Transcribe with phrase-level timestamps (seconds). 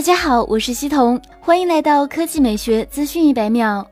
[0.00, 3.86] 大家好，我是西彤，欢迎来到科技美学资讯一百秒。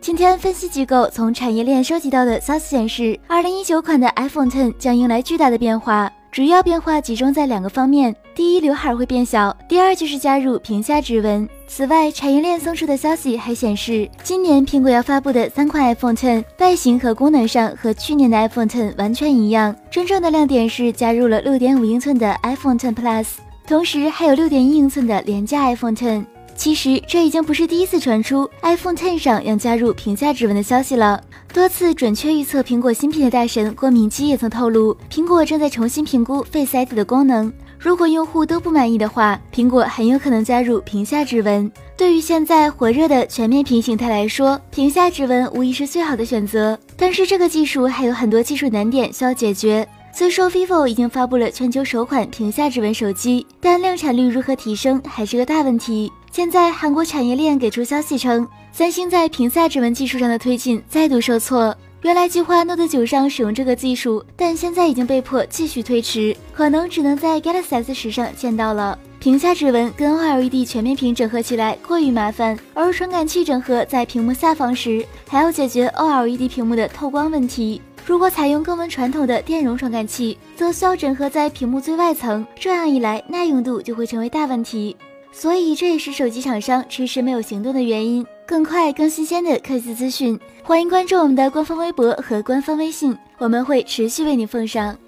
[0.00, 11.46] 今天分析机构从产业链收集到的消息显示，二零一九款的 iPhone Ten 将迎来巨大的变化，主要变化集中在两个方面：第一，刘海会变小；第二，就是加入屏下指纹。
[11.68, 23.26] 此外，产业链送出的消息还显示，今年苹果要发布的三款 iPhone Ten 外形和功能上和去年的 iPhone Ten 完全一样，真正的亮点是加入了六点五英寸的 iPhone Ten Plus，
[23.66, 26.24] 同时还有六点一英寸的廉价 iPhone Ten。
[26.56, 31.22] 其实这已经不是第一次传出 iPhone Ten 上要加入屏下指纹的消息了。
[31.52, 37.50] 多次准确预测苹果新品的大神郭明基也曾透露，苹果正在重新评估 Face ID 的功能。
[37.78, 41.72] 如果用户都不满意的话，苹果很有可能加入屏下指纹。
[41.96, 46.78] 对于现在火热的全面屏形态来说，屏下指纹无疑是最好的选择。
[46.94, 49.88] 但是这个技术还有很多技术难点需要解决。
[50.12, 56.12] 虽说 vivo 已经发布了全球首款屏下指纹手机，但量产率如何提升还是个大问题。
[56.30, 61.74] 现在韩国产业链给出消息称，三星在屏下指纹技术上的推进再度受挫。
[62.02, 68.98] 原来计划 Note 9上使用这个技术，但现在已经被迫继续推迟，可能只能在 Galaxy S 十上见到了。
[69.18, 77.82] 屏下指纹跟 OLED 全面屏整合起来过于麻烦，而传感器整合在屏幕下方时，还要解决 OLED 屏幕的透光问题。
[78.04, 84.96] 如果采用更为传统的电容传感器，则需要整合在屏幕最外层，这样一来耐用度就会成为大问题。
[85.32, 88.26] 所以这也是手机厂商迟迟没有行动的原因。
[88.44, 94.98] 更快、更新鲜的科技资讯，欢迎关注我们的官方微博和官方微信，我们会持续为您奉上。